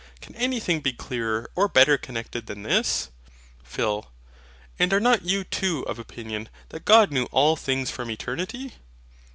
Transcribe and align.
Can 0.19 0.33
anything 0.35 0.81
be 0.81 0.93
clearer 0.93 1.47
or 1.53 1.67
better 1.67 1.95
connected 1.95 2.47
than 2.47 2.63
this? 2.63 3.11
PHIL. 3.63 4.11
And 4.79 4.91
are 4.93 4.99
not 4.99 5.25
you 5.25 5.43
too 5.43 5.83
of 5.85 5.99
opinion, 5.99 6.49
that 6.69 6.85
God 6.85 7.11
knew 7.11 7.25
all 7.25 7.55
things 7.55 7.91
from 7.91 8.09
eternity? 8.09 8.73